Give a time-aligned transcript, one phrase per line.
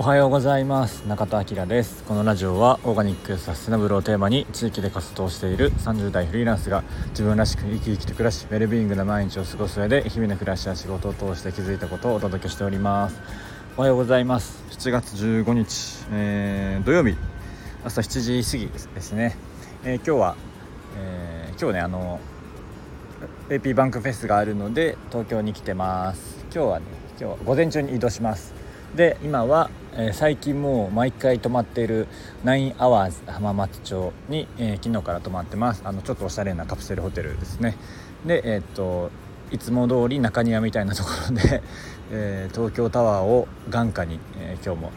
[0.00, 1.00] おはようございます。
[1.08, 2.04] 中田明です。
[2.04, 13.20] このラジオはオーガニックサステナブルをテーマに地域で活動している30代フリーランスが自分らしく生き生きと暮らしウェルビーイングな毎日を過ごす上で日々の暮らしや仕事を通して気づいたことをお届けしております。
[13.76, 14.62] おはようございます。
[14.70, 17.16] 7月15日、えー、土曜日
[17.84, 19.36] 朝7時過ぎですね、
[19.82, 20.36] えー、今日は、
[20.96, 22.20] えー、今日ねあの
[23.48, 26.46] AP バンクフェスがあるので東京に来てます。
[26.54, 26.86] 今日はね
[27.20, 28.57] 今日は午前中に移動します。
[28.94, 32.08] で今は、えー、最近もう毎回泊まっている
[32.44, 35.82] ナインアワーズ浜松町に、えー、昨日から泊まってます。
[35.84, 37.76] あのちょっとおしゃれなカプセルホテルですね。
[38.26, 39.10] でえー、っと
[39.50, 41.62] いつも通り中庭みたいなところで、
[42.10, 44.90] え東京タワーを眼下に、え今日も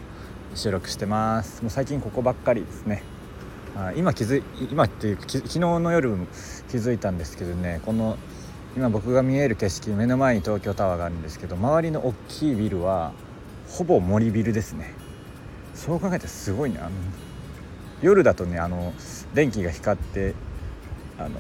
[0.56, 1.62] 収録してます。
[1.62, 3.04] もう最近ここばっかりですね。
[3.76, 6.10] あ今気づい今っていう昨日の夜
[6.70, 8.18] 気づいたんですけどねこの
[8.76, 13.14] 今僕が見える景色目の前に東京タワーがあるんですけど周りの大きいビルは
[13.72, 14.94] ほぼ森ビルですね。
[15.74, 16.78] そう考えたらすごいね。
[16.80, 16.92] あの
[18.02, 18.94] 夜だとねあの
[19.34, 20.34] 電気が光って
[21.18, 21.40] あの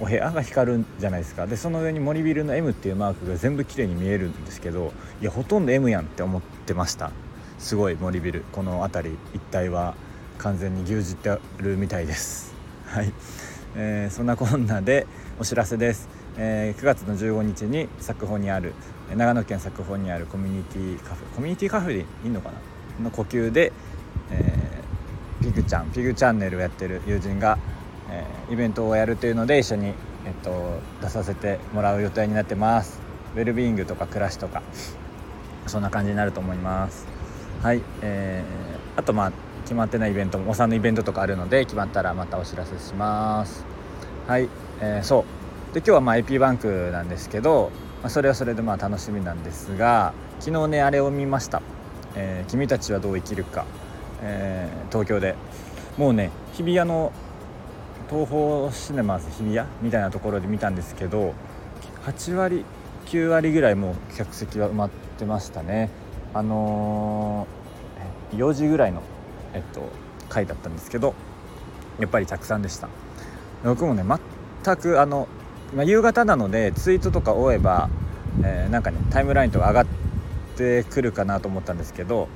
[0.00, 1.46] お部屋が光るんじゃないですか。
[1.46, 7.12] でその上に森ビルの M っていうマークが全部綺麗に見えるんですけどいやほとんど M やんって思ってました。
[7.58, 8.44] すごい森ビル。
[8.52, 9.94] この辺り一帯は
[10.38, 12.54] 完全に牛耳ってるみたいです。
[12.86, 13.12] はい、
[13.76, 15.06] えー、そんなこんなで
[15.38, 16.08] お知らせです、
[16.40, 18.72] えー、9月の15日に作法にある
[19.14, 22.50] 長野県作法にあるコミュニティカフェコミュニティカフェでいいのか
[22.98, 23.04] な？
[23.04, 23.72] の呼吸で、
[24.30, 27.58] えー、ピグちゃんピグチャンネルをやってる友人が、
[28.10, 29.94] えー、イベントをやるというので一緒に、えっ
[30.42, 33.00] と、出させてもらう予定になってます。
[33.34, 34.62] ウェルビーイングとか暮らしとか
[35.66, 37.06] そんな感じになると思います。
[37.62, 43.64] はい、えー、あとまあ決まってないイベントもお産のイベントとかあるので決まったらまたお知らせします。
[44.26, 44.48] はい、
[44.80, 45.37] えー、そう。
[45.78, 47.70] で今日はまあ IP バンクなんですけど
[48.02, 51.62] まあ、それはそれでまあ楽しみなんですが昨日ねあれを見ました
[52.14, 53.64] 「えー、君たちはどう生きるか」
[54.22, 55.36] えー、東京で。
[55.96, 57.12] もうね日比谷の
[58.08, 59.66] 東宝シネマズ日比谷？
[59.82, 61.34] みたいなところで見たんですけど
[62.06, 62.64] 8割
[63.06, 65.90] 9割ぐらいもう客席は埋まってましたね。
[66.34, 69.02] あのー、4時ぐらいの
[69.54, 69.90] えっと
[70.28, 71.14] 回だったんですけど
[71.98, 72.88] やっぱりたくさんでした。
[73.64, 74.04] 僕もね
[74.64, 75.26] 全くあの
[75.74, 77.90] まあ、夕方なのでツイートとか追えば、
[78.42, 79.86] えー、なんかねタイムラインとか上がっ
[80.56, 82.28] てくるかなと思ったんですけど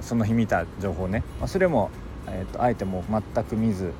[0.00, 1.90] その日見た情報ね、まあ、それも、
[2.26, 3.92] えーと、あえても全く見ず、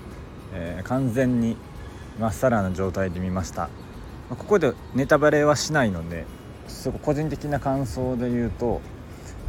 [0.55, 1.57] えー、完全に
[2.19, 3.69] まっさらな状態で見ました、ま
[4.33, 6.25] あ、ここでネタバレはしないので
[6.69, 8.81] すご個人的な感想で言うと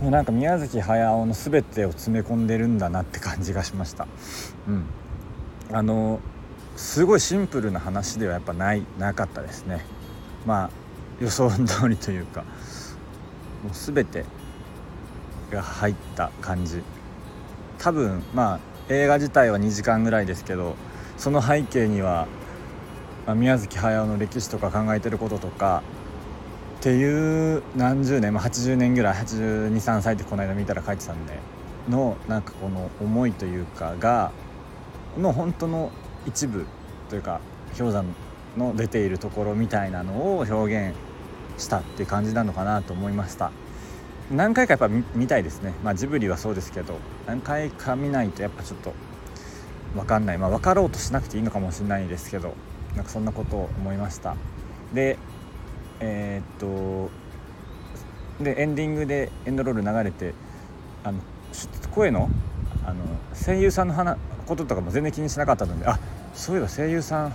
[0.01, 4.07] もうなんか宮崎駿の全てを詰め込んでるんだなって感じがしました。
[4.67, 4.85] うん。
[5.71, 6.19] あの
[6.75, 9.85] すごいシンプルな話ではやっぱないなかったですね。
[10.45, 10.69] まあ
[11.19, 12.41] 予想通りというか
[13.63, 14.25] もう全て
[15.51, 16.81] が入った感じ。
[17.77, 20.75] 多分まあ映画自体は2時間ぐらいですけど
[21.17, 22.27] その背景には、
[23.25, 25.83] まあ、宮崎駿の歴史とか考えてることとか
[26.79, 31.39] っていう何十年、まあ、80年ぐらい823歳ってこの間見たら書いてたんで
[31.89, 34.31] のなんかこの思いというかが
[35.17, 35.91] の本当の
[36.25, 36.65] 一部
[37.09, 37.39] というか
[37.77, 38.05] 氷山
[38.57, 40.95] の出ているところみたいなのを表現
[41.57, 43.51] したっていう感じなのかなと思いました。
[44.31, 45.73] 何回かやっぱ見たいですね。
[45.83, 46.95] まあジブリはそうですけど
[47.27, 48.93] 何回か見ないとやっぱちょっと
[49.95, 50.37] 分かんない。
[50.37, 52.55] まあ分かろうとしなくていいのかもしれないですけど
[52.95, 54.35] なんかそんなことを思いました。
[54.93, 55.17] で
[55.99, 57.09] えー、っ
[58.39, 60.33] とでエンディングでエンドロール流れて
[61.03, 61.19] あの
[61.91, 62.29] 声の
[62.85, 62.99] あの
[63.33, 65.99] 声優さんの話こととかも全然気にしなかったのであ
[66.33, 67.33] そういえば声優さん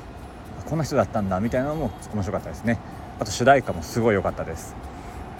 [0.66, 2.78] こんな人だったんだみたいなのも面白かったですね。
[3.20, 4.74] あと主題歌もすごい良かったです。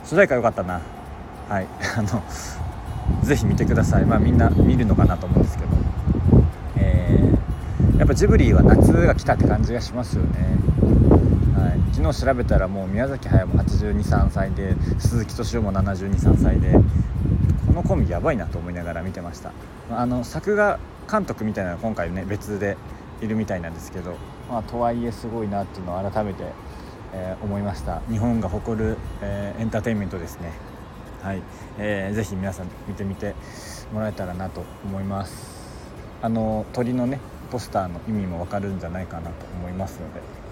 [0.05, 0.81] 主題歌良かったな。
[1.49, 1.67] はい。
[1.99, 2.23] あの
[3.23, 4.05] ぜひ見てください。
[4.05, 5.69] まあみんな見るのかなと思うんですけど。
[6.77, 10.59] えー、やっぱジブリは夏が来たって感じがしますよね。
[11.57, 16.79] はい、昨日調べたらもう宮崎駿も823歳で鈴木敏夫も723歳で
[18.09, 19.53] やばいなと思いながら見てました。
[19.91, 20.79] あの作画
[21.11, 22.77] 監督みたいなの今回ね別で
[23.23, 24.17] いるみたいなんですけど、
[24.51, 26.45] まあ、とはいえすごいなっていうのを改めて、
[27.13, 28.01] えー、思いました。
[28.11, 30.53] 日本が誇る、えー、エンターテインメントですね。
[31.23, 31.43] はい、
[31.79, 33.35] えー、ぜひ皆さん見てみて
[33.93, 35.57] もらえたらなと思います。
[36.23, 37.21] あの鳥のね
[37.51, 40.46] ポスターの意味もわかるんじゃないかなと思いますので。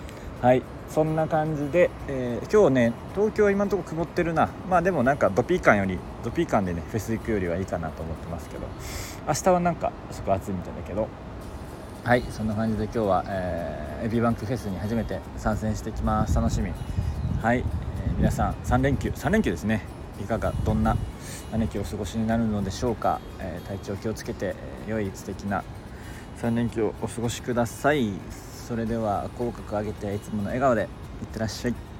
[0.44, 0.62] はい。
[0.90, 4.50] そんな感じで、えー、今日ね東京は今のところ曇ってるな。
[4.68, 8.66] まあでもなんかドピー感よりドピー感でねフェス行くよりはいいかなと思ってますけど。
[9.26, 11.08] 明日はなんかすごく暑いみたいだけど。
[12.04, 12.22] はい。
[12.28, 16.36] そんな感じで今日は、えー、エビバンクフェスに初めて参戦してきます。
[16.36, 16.70] 楽しみ。
[17.40, 17.64] はい、
[18.04, 19.08] えー、皆さん3連休。
[19.08, 19.86] 3連休ですね。
[20.20, 20.94] いかがどんな
[21.56, 24.54] 姉貴をお過ごしになるのでしょうか、えー、体調気をつけて、
[24.86, 25.64] え良い素敵な
[26.42, 28.12] 3連休をお過ごしください。
[28.66, 30.88] それでは口角上げていつもの笑顔でいっ
[31.28, 31.93] てらっしゃい。